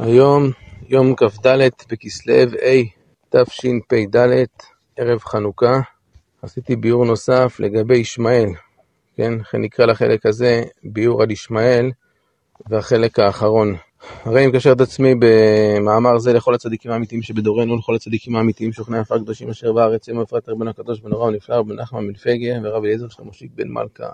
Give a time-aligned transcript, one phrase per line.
[0.00, 0.50] היום
[0.88, 1.58] יום כ"ד
[1.90, 2.82] בכסלו ה'
[3.28, 4.16] תשפ"ד,
[4.96, 5.80] ערב חנוכה.
[6.42, 8.48] עשיתי ביאור נוסף לגבי ישמעאל,
[9.16, 9.32] כן?
[9.32, 11.90] לכן נקרא לחלק הזה ביאור על ישמעאל
[12.68, 13.76] והחלק האחרון.
[14.24, 18.98] הרי אני מקשר את עצמי במאמר זה לכל הצדיקים האמיתיים שבדורנו, לכל הצדיקים האמיתיים שוכני
[18.98, 22.54] עפר קדושים אשר בארץ, יום אפרת רבנו הקדוש בן אורם נפלא ובן נחמן בן פגה
[22.62, 24.08] ורב אליעזר של מושיק בן מלכה.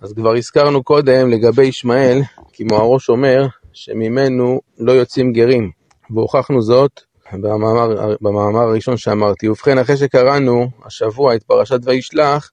[0.00, 2.20] אז כבר הזכרנו קודם לגבי ישמעאל,
[2.52, 5.70] כי מוהרוש אומר שממנו לא יוצאים גרים,
[6.10, 7.00] והוכחנו זאת
[7.32, 9.48] במאמר, במאמר הראשון שאמרתי.
[9.48, 12.50] ובכן, אחרי שקראנו השבוע את פרשת וישלח,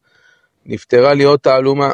[0.66, 1.91] נפתרה לי עוד תעלומה.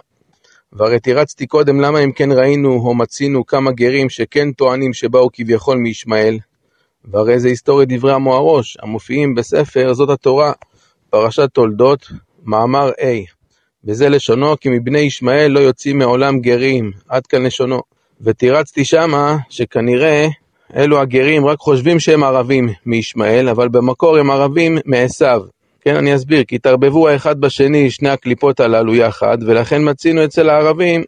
[0.73, 5.77] והרי תירצתי קודם למה אם כן ראינו או מצינו כמה גרים שכן טוענים שבאו כביכול
[5.77, 6.37] מישמעאל,
[7.05, 10.51] והרי זה היסטוריה דברי המוהרוש, המופיעים בספר זאת התורה,
[11.09, 12.07] פרשת תולדות,
[12.43, 13.31] מאמר A.
[13.85, 17.81] וזה לשונו, כי מבני ישמעאל לא יוצאים מעולם גרים, עד כאן לשונו.
[18.21, 20.27] ותירצתי שמה שכנראה
[20.75, 25.41] אלו הגרים רק חושבים שהם ערבים מישמעאל, אבל במקור הם ערבים מעשיו.
[25.81, 31.03] כן, אני אסביר, כי תערבבו האחד בשני שני הקליפות הללו יחד, ולכן מצינו אצל הערבים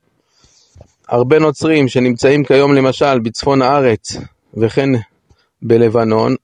[1.08, 4.18] הרבה נוצרים שנמצאים כיום למשל בצפון הארץ,
[4.58, 4.90] וכן
[5.62, 6.36] בלבנון,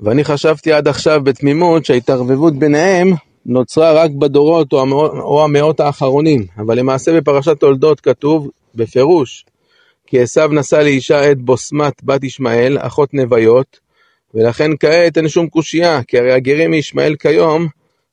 [0.00, 3.12] ואני חשבתי עד עכשיו בתמימות שההתערבבות ביניהם
[3.46, 9.44] נוצרה רק בדורות או המאות האחרונים, אבל למעשה בפרשת תולדות כתוב בפירוש
[10.12, 13.80] כי עשו נשא לאישה את בוסמת בת ישמעאל, אחות נוויות,
[14.34, 17.66] ולכן כעת אין שום קושייה, כי הרי הגרים מישמעאל כיום,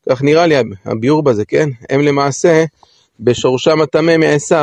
[0.09, 0.55] כך נראה לי
[0.85, 1.69] הביאור בזה, כן?
[1.89, 2.65] הם למעשה
[3.19, 4.55] בשורשם הטמא מעשו,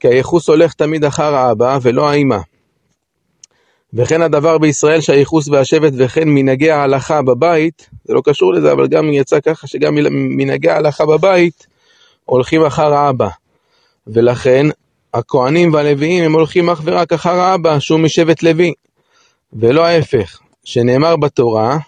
[0.00, 2.38] כי הייחוס הולך תמיד אחר האבא ולא האמא.
[3.94, 9.12] וכן הדבר בישראל שהייחוס והשבט וכן מנהגי ההלכה בבית, זה לא קשור לזה, אבל גם
[9.12, 11.66] יצא ככה שגם מנהגי ההלכה בבית
[12.24, 13.28] הולכים אחר האבא.
[14.06, 14.66] ולכן
[15.16, 18.72] הכהנים והלוויים הם הולכים אך ורק אחר האבא שהוא משבט לוי,
[19.52, 21.78] ולא ההפך, שנאמר בתורה,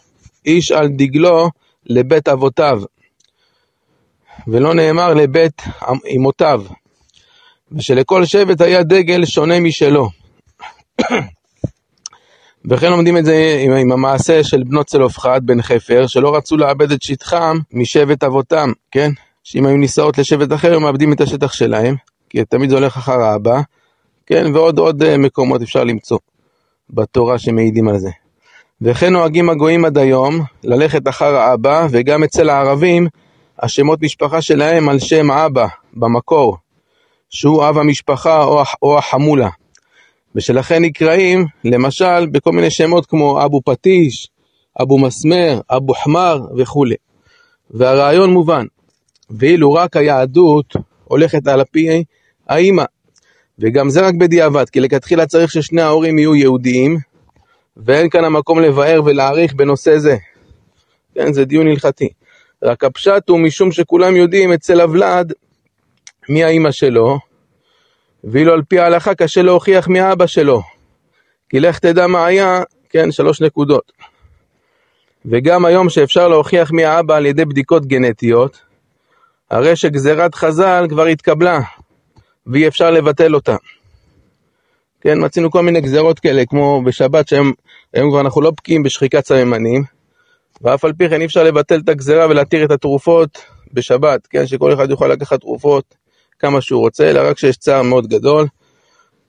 [0.47, 1.51] איש על דגלו
[1.87, 2.83] לבית אבותיו,
[4.47, 5.63] ולא נאמר לבית
[6.17, 6.63] אמותיו,
[7.73, 10.09] ושלכל שבט היה דגל שונה משלו.
[12.71, 16.93] וכן לומדים את זה עם, עם המעשה של בנות צלופחד בן חפר, שלא רצו לאבד
[16.93, 19.11] את שטחם משבט אבותם, כן?
[19.45, 21.95] שאם היו נישאות לשבט אחר, הם מאבדים את השטח שלהם.
[22.31, 23.61] כי תמיד זה הולך אחר האבא,
[24.27, 26.19] כן, ועוד עוד אה, מקומות אפשר למצוא
[26.91, 28.11] בתורה שמעידים על זה.
[28.81, 33.07] וכן נוהגים הגויים עד היום ללכת אחר האבא, וגם אצל הערבים,
[33.59, 36.57] השמות משפחה שלהם על שם אבא, במקור,
[37.31, 39.49] שהוא אב המשפחה או, או החמולה.
[40.35, 44.29] ושלכן נקראים, למשל, בכל מיני שמות כמו אבו פטיש,
[44.83, 46.97] אבו מסמר, אבו חמר וכולי.
[47.71, 48.67] והרעיון מובן,
[49.31, 50.75] ואילו רק היהדות
[51.05, 52.05] הולכת על הפי
[52.49, 52.85] האימא.
[53.59, 56.97] וגם זה רק בדיעבד, כי לכתחילה צריך ששני ההורים יהיו יהודיים,
[57.77, 60.17] ואין כאן המקום לבאר ולהעריך בנושא זה.
[61.15, 62.09] כן, זה דיון הלכתי.
[62.63, 65.33] רק הפשט הוא משום שכולם יודעים אצל הוולד
[66.29, 67.19] מי האימא שלו,
[68.25, 70.63] ואילו על פי ההלכה קשה להוכיח מי האבא שלו.
[71.49, 73.93] כי לך תדע מה היה, כן, שלוש נקודות.
[75.27, 78.61] וגם היום שאפשר להוכיח מי האבא על ידי בדיקות גנטיות,
[79.51, 81.61] הרי שגזירת חז"ל כבר התקבלה,
[82.49, 83.57] ואי אפשר לבטל אותה.
[85.01, 89.85] כן, מצינו כל מיני גזירות כאלה, כמו בשבת, שהיום כבר אנחנו לא בקיאים בשחיקת סממנים,
[90.63, 93.39] ואף על פי כן אי אפשר לבטל את הגזירה ולהתיר את התרופות
[93.73, 95.95] בשבת, כן, שכל אחד יוכל לקחת תרופות
[96.39, 98.47] כמה שהוא רוצה, אלא רק שיש צער מאוד גדול,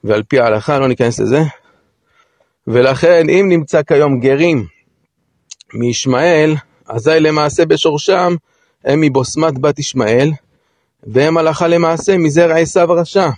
[0.03, 1.41] ועל פי ההלכה, לא ניכנס לזה.
[2.67, 4.65] ולכן, אם נמצא כיום גרים
[5.73, 6.55] מישמעאל,
[6.87, 8.35] אזי למעשה בשורשם
[8.85, 10.31] הם מבוסמת בת ישמעאל,
[11.03, 13.29] והם הלכה למעשה מזרע עשיו הרשע,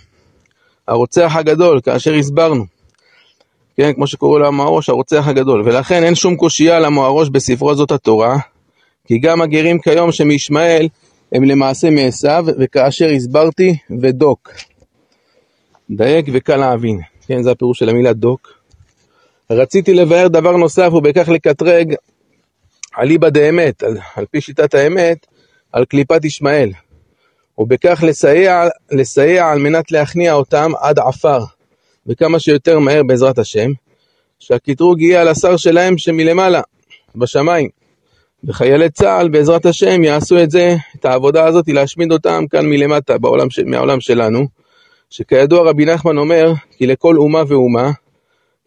[0.88, 2.64] הרוצח הגדול, כאשר הסברנו.
[3.76, 5.62] כן, כמו שקורא לו המוהרוש, הרוצח הגדול.
[5.64, 8.36] ולכן אין שום קושייה למוהרוש בספרו זאת התורה,
[9.06, 10.88] כי גם הגרים כיום שמישמעאל
[11.32, 14.50] הם למעשה מעשיו, וכאשר הסברתי, ודוק.
[15.90, 17.00] דייק וקל להבין.
[17.26, 18.52] כן, זה הפירוש של המילה דוק.
[19.50, 21.94] רציתי לבאר דבר נוסף ובכך לקטרג
[22.98, 25.26] אליבא דאמת, על, על פי שיטת האמת,
[25.72, 26.70] על קליפת ישמעאל.
[27.58, 31.38] ובכך לסייע, לסייע על מנת להכניע אותם עד עפר,
[32.06, 33.70] וכמה שיותר מהר בעזרת השם,
[34.38, 36.60] שהקטרוג יהיה על השר שלהם שמלמעלה,
[37.16, 37.68] בשמיים.
[38.44, 43.46] וחיילי צה"ל בעזרת השם יעשו את זה, את העבודה הזאת, להשמיד אותם כאן מלמטה, בעולם,
[43.66, 44.46] מהעולם שלנו,
[45.10, 47.90] שכידוע רבי נחמן אומר, כי לכל אומה ואומה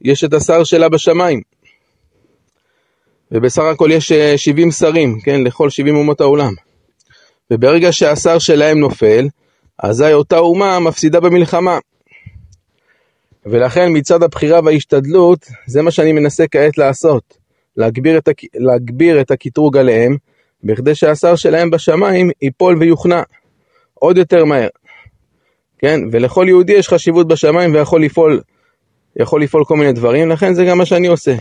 [0.01, 1.41] יש את השר שלה בשמיים.
[3.31, 6.53] ובסך הכל יש 70 שרים, כן, לכל 70 אומות העולם.
[7.51, 9.27] וברגע שהשר שלהם נופל,
[9.79, 11.77] אזי אותה אומה מפסידה במלחמה.
[13.45, 17.37] ולכן מצד הבחירה וההשתדלות, זה מה שאני מנסה כעת לעשות.
[17.77, 18.41] להגביר את, הק...
[18.55, 20.17] להגביר את הקטרוג עליהם,
[20.63, 23.21] בכדי שהשר שלהם בשמיים ייפול ויוכנע
[23.93, 24.67] עוד יותר מהר.
[25.77, 25.99] כן?
[26.11, 28.41] ולכל יהודי יש חשיבות בשמיים ויכול לפעול,
[29.15, 31.35] יכול לפעול כל מיני דברים, לכן זה גם מה שאני עושה.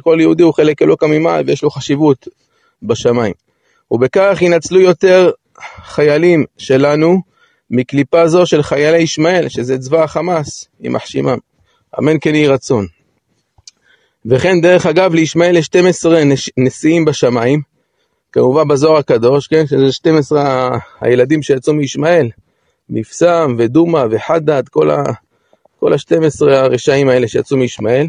[0.00, 2.28] כל יהודי הוא חלק אלוקא ממעל ויש לו חשיבות
[2.82, 3.43] בשמיים.
[3.90, 5.30] ובכך ינצלו יותר
[5.84, 7.22] חיילים שלנו
[7.70, 11.38] מקליפה זו של חיילי ישמעאל, שזה צבא החמאס, יימח שמם.
[11.98, 12.86] אמן כן יהי רצון.
[14.26, 16.22] וכן דרך אגב לישמעאל יש 12
[16.56, 17.60] נשיאים בשמיים,
[18.32, 22.28] כמובן בזוהר הקדוש, כן, שזה 12 הילדים שיצאו מישמעאל,
[22.88, 25.02] מפסם ודומא וחדד, כל, ה,
[25.80, 28.06] כל ה-12 הרשעים האלה שיצאו מישמעאל,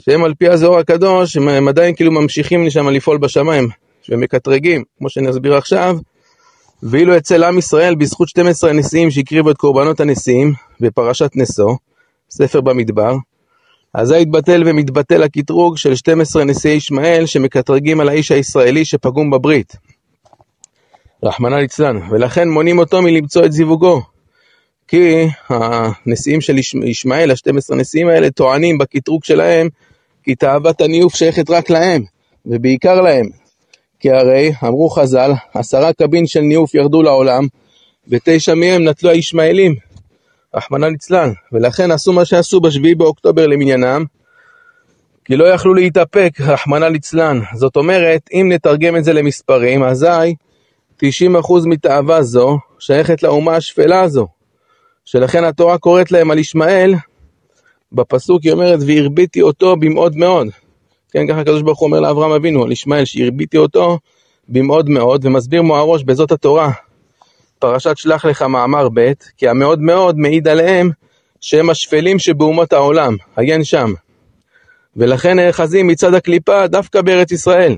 [0.00, 3.68] שהם על פי הזוהר הקדוש, הם, עדיין כאילו ממשיכים לשם לפעול בשמיים,
[4.08, 5.96] ומקטרגים, כמו שנסביר עכשיו,
[6.82, 11.74] ואילו אצל עם ישראל, בזכות 12 הנשיאים שהקריבו את קורבנות הנשיאים בפרשת נשוא,
[12.30, 13.14] ספר במדבר,
[13.94, 19.76] אזי יתבטל ומתבטל הקטרוג של 12 נשיאי ישמעאל שמקטרגים על האיש הישראלי שפגום בברית.
[21.22, 24.02] רחמנא ליצלן, ולכן מונעים אותו מלמצוא את זיווגו.
[24.88, 29.68] כי הנשיאים של ישמעאל, ה-12 נשיאים האלה, טוענים בקטרוג שלהם
[30.22, 32.02] כי תאוות הניוף שייכת רק להם,
[32.46, 33.39] ובעיקר להם.
[34.00, 37.46] כי הרי, אמרו חז"ל, עשרה קבין של ניאוף ירדו לעולם,
[38.08, 39.74] ותשע מהם נטלו הישמעאלים,
[40.54, 44.04] רחמנא ליצלן, ולכן עשו מה שעשו בשביעי באוקטובר למניינם,
[45.24, 47.40] כי לא יכלו להתאפק, רחמנא ליצלן.
[47.54, 50.34] זאת אומרת, אם נתרגם את זה למספרים, אזי
[51.02, 51.06] 90%
[51.66, 54.26] מתאווה זו שייכת לאומה השפלה הזו,
[55.04, 56.94] שלכן התורה קוראת להם על ישמעאל,
[57.92, 60.48] בפסוק היא אומרת, והרביתי אותו במאוד מאוד.
[61.12, 63.98] כן, ככה הקדוש ברוך הוא אומר לאברהם אבינו, על ישמעאל, שהרביתי אותו
[64.48, 66.70] במאוד מאוד, ומסביר מוהרוש בזאת התורה,
[67.58, 70.90] פרשת שלח לך מאמר ב', כי המאוד מאוד מעיד עליהם
[71.40, 73.92] שהם השפלים שבאומות העולם, עיין שם.
[74.96, 77.76] ולכן נאחזים מצד הקליפה דווקא בארץ ישראל.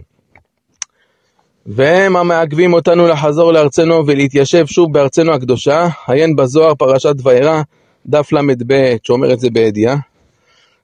[1.66, 7.62] והם המעכבים אותנו לחזור לארצנו ולהתיישב שוב בארצנו הקדושה, עיין בזוהר פרשת וירא,
[8.06, 9.96] דף ל"ב, שאומר את זה בידיעה.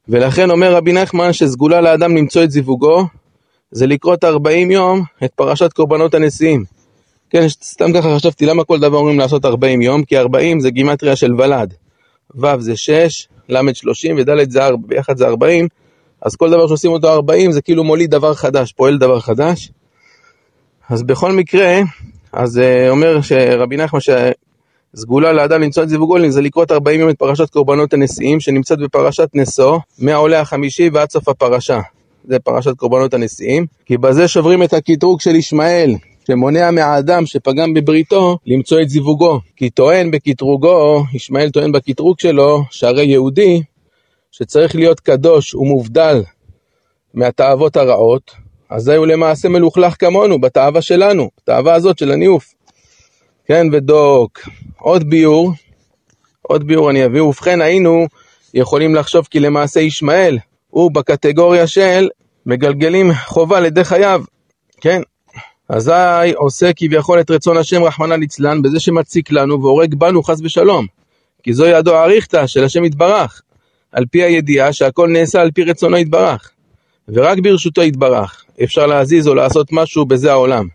[0.09, 3.07] ולכן אומר רבי נחמן שסגולה לאדם למצוא את זיווגו,
[3.71, 6.65] זה לקרות 40 יום את פרשת קורבנות הנשיאים.
[7.31, 11.17] כן, סתם ככה חשבתי למה כל דבר אומרים לעשות 40 יום, כי 40 זה גימטריה
[11.17, 11.75] של ולד.
[12.35, 15.69] ו' זה 6, ל' 30 וד' זה 4, ביחד זה 40,
[16.23, 19.71] אז כל דבר שעושים אותו 40 זה כאילו מוליד דבר חדש, פועל דבר חדש.
[20.91, 21.81] אז בכל מקרה,
[22.33, 24.01] אז uh, אומר שרבי נחמן
[24.99, 29.29] שסגולה לאדם למצוא את זיווגו זה לקרות 40 יום את פרשת קורבנות הנשיאים שנמצאת בפרשת
[29.35, 31.81] נשוא, מהעולה החמישי ועד סוף הפרשה.
[32.25, 35.95] זה פרשת קורבנות הנשיאים, כי בזה שוברים את הקטרוג של ישמעאל,
[36.27, 39.41] שמונע מהאדם שפגם בבריתו למצוא את זיווגו.
[39.57, 43.63] כי טוען בקטרוגו, ישמעאל טוען בקטרוג שלו, שהרי יהודי
[44.31, 46.23] שצריך להיות קדוש ומובדל
[47.15, 48.31] מהתאוות הרעות,
[48.71, 52.58] אזי הוא למעשה מלוכלך כמונו, בתאווה שלנו, בתאווה הזאת של הניאוף.
[53.49, 54.41] כן, ודוק.
[54.79, 55.53] עוד ביור,
[56.43, 58.07] עוד ביור אני אביא, ובכן היינו
[58.55, 62.09] יכולים לחשוב כי למעשה ישמעאל הוא בקטגוריה של
[62.47, 64.23] מגלגלים חובה לידי חייו,
[64.81, 65.03] כן?
[65.69, 70.87] אזי עושה כביכול את רצון השם רחמנא ליצלן בזה שמציק לנו והורג בנו חס ושלום.
[71.43, 73.43] כי זו ידו האריכתא של השם יתברך,
[73.93, 76.51] על פי הידיעה שהכל נעשה על פי רצונו יתברך.
[77.09, 80.69] ורק ברשותו יתברך אפשר להזיז או לעשות משהו בזה העולם.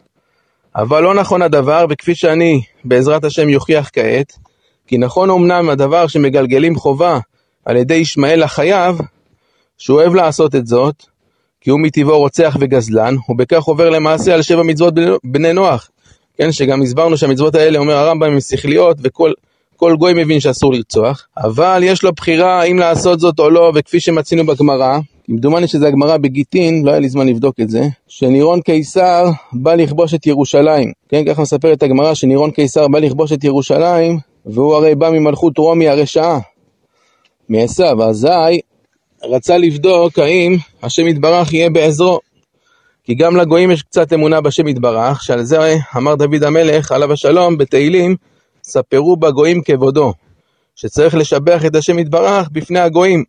[0.76, 4.38] אבל לא נכון הדבר, וכפי שאני בעזרת השם יוכיח כעת,
[4.88, 7.20] כי נכון אמנם הדבר שמגלגלים חובה
[7.66, 8.98] על ידי ישמעאל החייב,
[9.78, 11.04] שהוא אוהב לעשות את זאת,
[11.62, 15.90] כי הוא מטבעו רוצח וגזלן, ובכך עובר למעשה על שבע מצוות בני נוח.
[16.38, 21.28] כן, שגם הסברנו שהמצוות האלה, אומר הרמב"ם, הן שכליות, וכל גוי מבין שאסור לרצוח.
[21.38, 26.18] אבל יש לו בחירה אם לעשות זאת או לא, וכפי שמצינו בגמרא, כמדומני שזה הגמרא
[26.18, 30.92] בגיטין, לא היה לי זמן לבדוק את זה, שנירון קיסר בא לכבוש את ירושלים.
[31.10, 35.90] כן, ככה מספרת הגמרא שנירון קיסר בא לכבוש את ירושלים, והוא הרי בא ממלכות רומי
[35.90, 36.40] הרשעה,
[37.50, 38.60] מעשו, אזי
[39.24, 42.20] רצה לבדוק האם השם יתברך יהיה בעזרו.
[43.04, 47.58] כי גם לגויים יש קצת אמונה בשם יתברך, שעל זה אמר דוד המלך, עליו השלום,
[47.58, 48.16] בתהילים,
[48.64, 50.14] ספרו בגויים כבודו,
[50.76, 53.24] שצריך לשבח את השם יתברך בפני הגויים.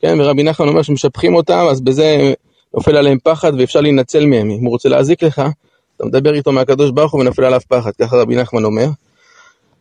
[0.00, 2.32] כן, ורבי נחמן אומר שמשבחים אותם, אז בזה
[2.74, 4.50] נופל עליהם פחד ואפשר להינצל מהם.
[4.50, 5.42] אם הוא רוצה להזיק לך,
[5.96, 8.86] אתה מדבר איתו מהקדוש ברוך הוא ונופל עליו פחד, ככה רבי נחמן אומר.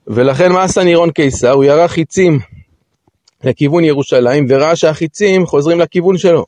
[0.07, 1.51] ולכן מה עשה נירון קיסר?
[1.51, 2.39] הוא ירה חיצים
[3.43, 6.45] לכיוון ירושלים, וראה שהחיצים חוזרים לכיוון שלו.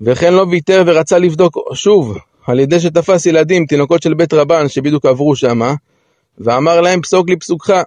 [0.00, 5.06] וכן לא ויתר ורצה לבדוק שוב, על ידי שתפס ילדים, תינוקות של בית רבן, שבדיוק
[5.06, 5.74] עברו שמה,
[6.38, 7.82] ואמר להם פסוק לי פסוקך.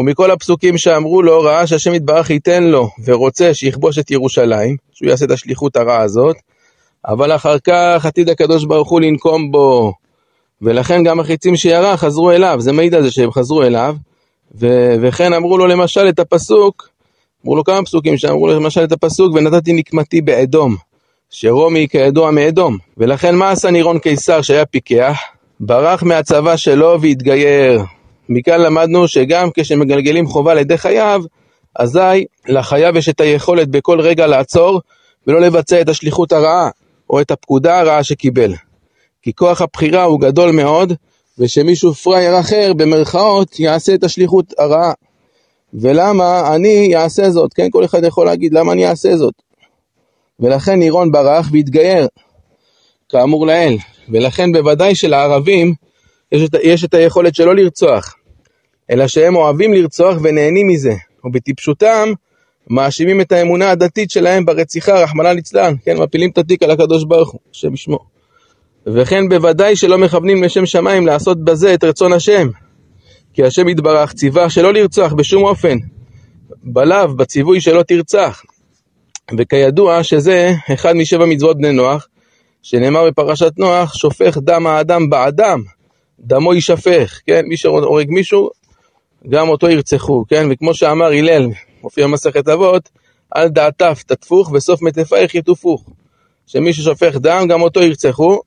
[0.00, 5.24] ומכל הפסוקים שאמרו לו, ראה שהשם יתברך ייתן לו, ורוצה שיכבוש את ירושלים, שהוא יעשה
[5.24, 6.36] את השליחות הרעה הזאת,
[7.06, 9.92] אבל אחר כך עתיד הקדוש ברוך הוא לנקום בו.
[10.62, 13.96] ולכן גם החיצים שירה חזרו אליו, זה מעיד על זה שהם חזרו אליו,
[14.60, 16.88] ו- וכן אמרו לו למשל את הפסוק,
[17.44, 20.76] אמרו לו כמה פסוקים שאמרו לו למשל את הפסוק, ונתתי נקמתי באדום,
[21.30, 22.76] שרומי כידוע מאדום.
[22.98, 25.18] ולכן מה עשה נירון קיסר שהיה פיקח?
[25.60, 27.82] ברח מהצבא שלו והתגייר.
[28.30, 31.22] מכאן למדנו שגם כשמגלגלים חובה לידי חייו,
[31.76, 34.80] אזי לחייב יש את היכולת בכל רגע לעצור
[35.26, 36.70] ולא לבצע את השליחות הרעה
[37.10, 38.52] או את הפקודה הרעה שקיבל.
[39.22, 40.92] כי כוח הבחירה הוא גדול מאוד,
[41.38, 44.92] ושמישהו פראייר אחר, במרכאות, יעשה את השליחות הרעה.
[45.74, 47.54] ולמה אני אעשה זאת?
[47.54, 49.34] כן, כל אחד יכול להגיד, למה אני אעשה זאת?
[50.40, 52.08] ולכן נירון ברח והתגייר,
[53.08, 53.78] כאמור לעיל.
[54.08, 55.74] ולכן בוודאי שלערבים
[56.32, 58.14] יש את, יש את היכולת שלא לרצוח,
[58.90, 60.94] אלא שהם אוהבים לרצוח ונהנים מזה,
[61.24, 62.12] ובטיפשותם
[62.70, 67.30] מאשימים את האמונה הדתית שלהם ברציחה, רחמנא ליצלן, כן, מפילים את התיק על הקדוש ברוך
[67.30, 68.06] הוא, השם ישמור.
[68.86, 72.48] וכן בוודאי שלא מכוונים לשם שמיים לעשות בזה את רצון השם.
[73.34, 75.78] כי השם יתברך ציווה שלא לרצוח בשום אופן.
[76.62, 78.42] בלאו, בציווי שלא תרצח.
[79.38, 82.08] וכידוע שזה אחד משבע מצוות בני נוח,
[82.62, 85.62] שנאמר בפרשת נוח, שופך דם האדם באדם,
[86.20, 87.42] דמו יישפך, כן?
[87.46, 88.50] מי שהורג מישהו,
[89.28, 90.46] גם אותו ירצחו, כן?
[90.50, 91.48] וכמו שאמר הלל,
[91.82, 92.88] מופיע במסכת אבות,
[93.30, 95.84] על דעתיו תטפוך, וסוף מטפייך יטופוך.
[96.46, 98.40] שמי ששופך דם, גם אותו ירצחו,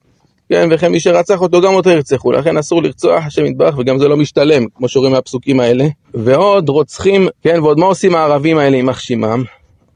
[0.50, 4.08] כן, וכן מי שרצח אותו גם אותו ירצחו, לכן אסור לרצוח השם יתברך וגם זה
[4.08, 5.86] לא משתלם, כמו שרואים מהפסוקים האלה.
[6.14, 9.44] ועוד רוצחים, כן, ועוד מה עושים הערבים האלה יימח שמם?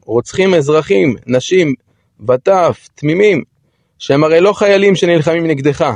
[0.04, 1.74] רוצחים אזרחים, נשים,
[2.28, 3.42] וטף, תמימים,
[3.98, 5.92] שהם הרי לא חיילים שנלחמים נגדך,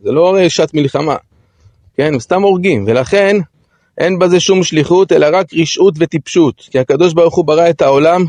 [0.00, 1.16] זה לא הרי שעת מלחמה,
[1.96, 3.36] כן, הם סתם הורגים, ולכן
[4.00, 8.24] אין בזה שום שליחות, אלא רק רשעות וטיפשות, כי הקדוש ברוך הוא ברא את העולם,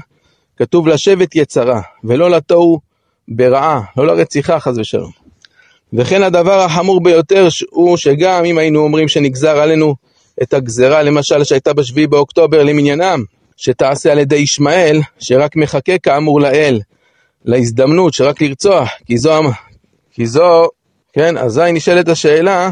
[0.57, 2.79] כתוב לשבת יצרה, ולא לתוהו
[3.27, 5.11] ברעה, לא לרציחה חס ושלום.
[5.93, 9.95] וכן הדבר החמור ביותר הוא שגם אם היינו אומרים שנגזר עלינו
[10.43, 13.23] את הגזרה, למשל שהייתה בשביעי באוקטובר למניינם,
[13.57, 16.79] שתעשה על ידי ישמעאל, שרק מחכה כאמור לאל,
[17.45, 19.41] להזדמנות שרק לרצוח, כי זו,
[20.11, 20.67] כי זו,
[21.13, 22.69] כן, אזי נשאלת השאלה,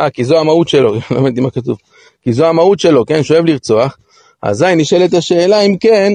[0.00, 1.78] אה, כי זו המהות שלו, לא הבנתי מה כתוב,
[2.22, 3.98] כי זו המהות שלו, כן, שאוהב לרצוח,
[4.42, 6.12] אזי נשאלת השאלה אם כן,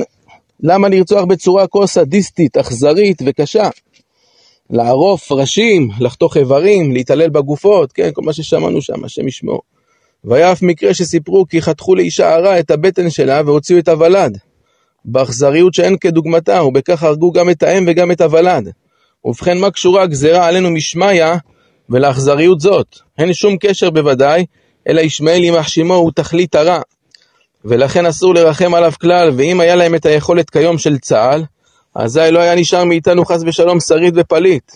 [0.63, 3.69] למה לרצוח בצורה כה סדיסטית, אכזרית וקשה?
[4.69, 9.61] לערוף ראשים, לחתוך איברים, להתעלל בגופות, כן, כל מה ששמענו שם, השם ישמעו.
[10.23, 14.37] והיה אף מקרה שסיפרו כי חתכו לאישה הרע את הבטן שלה והוציאו את הוולד.
[15.05, 18.71] באכזריות שאין כדוגמתה, ובכך הרגו גם את האם וגם את הוולד.
[19.25, 21.23] ובכן, מה קשורה הגזרה עלינו משמיא
[21.89, 22.87] ולאכזריות זאת?
[23.17, 24.45] אין שום קשר בוודאי,
[24.87, 26.81] אלא ישמעאל יימח שמו הוא תכלית הרע.
[27.65, 31.43] ולכן אסור לרחם עליו כלל, ואם היה להם את היכולת כיום של צה"ל,
[31.95, 34.71] אזי לא היה נשאר מאיתנו חס ושלום שריד ופליט.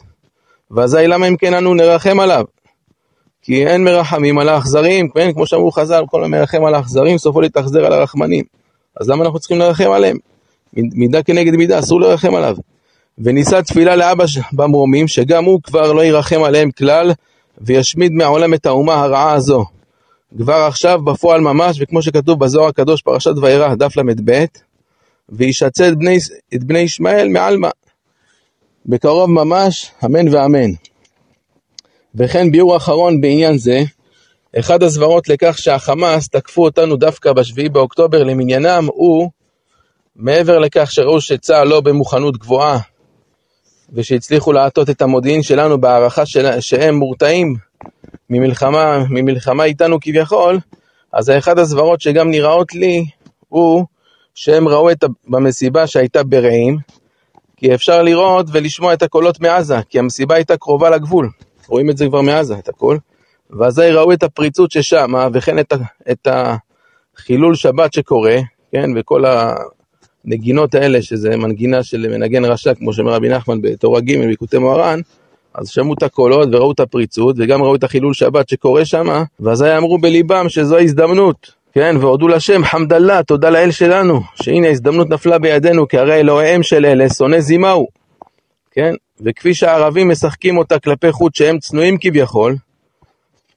[0.71, 2.43] ואזי למה אם כן אנו נרחם עליו?
[3.41, 7.85] כי אין מרחמים על האכזרים, כן, כמו שאמרו חז"ל, כל המרחם על האכזרים סופו להתאכזר
[7.85, 8.43] על הרחמנים.
[9.01, 10.17] אז למה אנחנו צריכים לרחם עליהם?
[10.73, 12.55] מידה כנגד מידה, אסור לרחם עליו.
[13.17, 17.11] ונישא תפילה לאבא במרומים, שגם הוא כבר לא ירחם עליהם כלל,
[17.61, 19.65] וישמיד מהעולם את האומה הרעה הזו.
[20.37, 24.45] כבר עכשיו, בפועל ממש, וכמו שכתוב בזוהר הקדוש, פרשת וירא, דף ל"ב,
[25.29, 26.17] וישצה את בני,
[26.55, 27.69] את בני ישמעאל מעלמא.
[28.85, 30.69] בקרוב ממש, אמן ואמן.
[32.15, 33.83] וכן ביאור אחרון בעניין זה,
[34.59, 39.29] אחד הסברות לכך שהחמאס תקפו אותנו דווקא בשביעי באוקטובר למניינם הוא,
[40.15, 42.79] מעבר לכך שראו שצה"ל לא במוכנות גבוהה
[43.93, 46.61] ושהצליחו להטות את המודיעין שלנו בהערכה של...
[46.61, 47.55] שהם מורתעים
[48.29, 50.59] ממלחמה, ממלחמה איתנו כביכול,
[51.13, 53.05] אז אחד הסברות שגם נראות לי
[53.49, 53.85] הוא
[54.35, 56.77] שהם ראו את במסיבה שהייתה ברעים,
[57.57, 61.29] כי אפשר לראות ולשמוע את הקולות מעזה, כי המסיבה הייתה קרובה לגבול.
[61.67, 62.97] רואים את זה כבר מעזה, את הכל.
[63.49, 65.73] ואזי ראו את הפריצות ששמה, וכן את,
[66.11, 66.27] את
[67.17, 68.37] החילול שבת שקורה,
[68.71, 69.23] כן, וכל
[70.25, 74.99] הנגינות האלה, שזה מנגינה של מנגן רשע, כמו שאומר רבי נחמן בתורה ג' ביקוטי מוהר"ן,
[75.53, 79.77] אז שמעו את הקולות וראו את הפריצות, וגם ראו את החילול שבת שקורה שמה, ואזי
[79.77, 85.87] אמרו בליבם שזו ההזדמנות, כן, והודו לשם, חמדללה, תודה לאל שלנו, שהנה ההזדמנות נפלה בידינו,
[85.87, 87.87] כי הרי אלוהיהם של אלה שונא זימהו,
[88.71, 92.55] כן, וכפי שהערבים משחקים אותה כלפי חוץ שהם צנועים כביכול,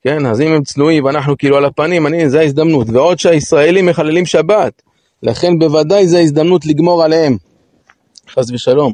[0.05, 2.87] כן, אז אם הם צנועים ואנחנו כאילו על הפנים, אני, זה ההזדמנות.
[2.91, 4.83] ועוד שהישראלים מחללים שבת,
[5.23, 7.37] לכן בוודאי זה ההזדמנות לגמור עליהם,
[8.31, 8.93] חס ושלום,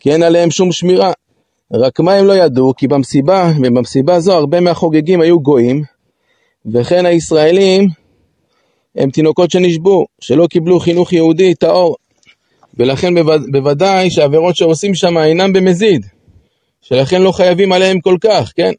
[0.00, 1.12] כי אין עליהם שום שמירה.
[1.72, 2.72] רק מה הם לא ידעו?
[2.76, 5.82] כי במסיבה, במסיבה זו הרבה מהחוגגים היו גויים,
[6.72, 7.88] וכן הישראלים
[8.96, 11.96] הם תינוקות שנשבו, שלא קיבלו חינוך יהודי טהור.
[12.74, 13.14] ולכן
[13.52, 16.06] בוודאי שהעבירות שעושים שם אינם במזיד,
[16.82, 18.72] שלכן לא חייבים עליהם כל כך, כן?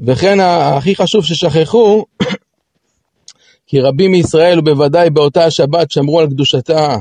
[0.00, 2.04] וכן הכי חשוב ששכחו,
[3.74, 6.96] כי רבים מישראל ובוודאי באותה השבת שמרו על קדושתה,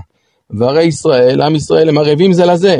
[0.49, 2.77] והרי ישראל, עם ישראל, הם ערבים זה לזה,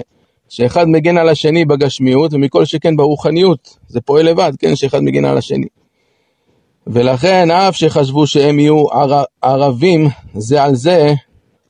[0.50, 5.38] שאחד מגן על השני בגשמיות, ומכל שכן ברוחניות, זה פועל לבד, כן, שאחד מגן על
[5.38, 5.66] השני.
[6.88, 9.24] ולכן אף שחשבו שהם יהיו ער...
[9.42, 11.14] ערבים זה על זה,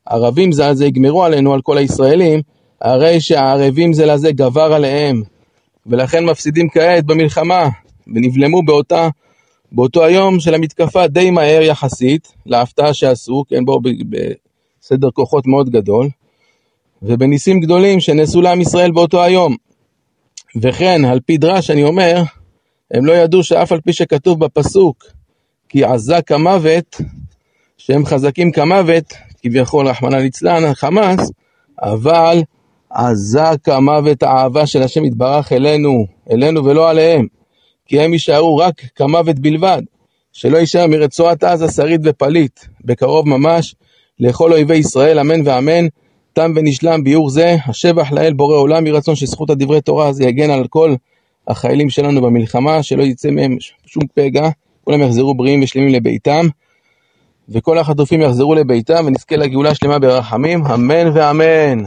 [0.05, 2.41] ערבים זה על זה יגמרו עלינו, על כל הישראלים,
[2.81, 5.23] הרי שהערבים זה לזה גבר עליהם,
[5.85, 7.69] ולכן מפסידים כעת במלחמה,
[8.15, 9.07] ונבלמו באותה,
[9.73, 13.79] באותו היום של המתקפה די מהר יחסית, להפתעה שעשו, כן, בואו
[14.79, 16.09] בסדר כוחות מאוד גדול,
[17.01, 19.55] ובניסים גדולים שנעשו לעם ישראל באותו היום.
[20.61, 22.23] וכן, על פי דרש אני אומר,
[22.91, 25.03] הם לא ידעו שאף על פי שכתוב בפסוק
[25.69, 27.01] כי עזה כמוות,
[27.77, 31.31] שהם חזקים כמוות, כביכול רחמנא ליצלן, החמאס,
[31.81, 32.43] אבל
[32.89, 37.27] עזה כמוות האהבה של השם יתברך אלינו, אלינו ולא עליהם,
[37.85, 39.81] כי הם יישארו רק כמוות בלבד,
[40.33, 43.75] שלא יישאר מרצועת עזה שריד ופליט, בקרוב ממש,
[44.19, 45.87] לכל אויבי ישראל, אמן ואמן.
[46.33, 50.49] תם ונשלם ביאור זה, השבח לאל בורא עולם, יהי רצון שזכות הדברי תורה הזה יגן
[50.49, 50.95] על כל
[51.47, 54.49] החיילים שלנו במלחמה, שלא יצא מהם שום פגע,
[54.83, 56.45] כולם יחזרו בריאים ושלמים לביתם,
[57.49, 61.83] וכל החטופים יחזרו לביתם, ונזכה לגאולה שלמה ברחמים, אמן ואמן.